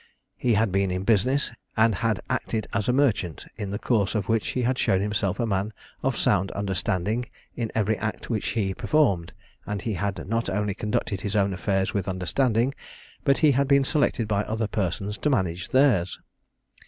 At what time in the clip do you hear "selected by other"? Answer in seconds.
13.85-14.65